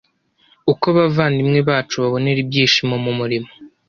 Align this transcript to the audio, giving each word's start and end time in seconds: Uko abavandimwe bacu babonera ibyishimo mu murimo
Uko 0.71 0.85
abavandimwe 0.93 1.59
bacu 1.69 1.95
babonera 2.03 2.39
ibyishimo 2.41 2.95
mu 3.03 3.11
murimo 3.19 3.49